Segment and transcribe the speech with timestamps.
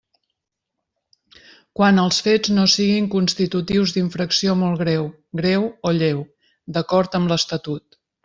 [1.79, 5.07] Quan els fets no siguin constitutius d'infracció molt greu,
[5.41, 6.23] greu o lleu,
[6.79, 7.99] d'acord amb l'Estatut.